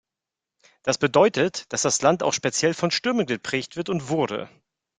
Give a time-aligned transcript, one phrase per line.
[0.81, 4.49] Das bedeutet, dass das Land auch speziell von Stürmen geprägt wird und wurde.